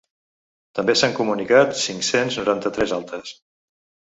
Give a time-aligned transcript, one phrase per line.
[0.79, 3.37] També s’han comunicat cinc-cents noranta-tres altes.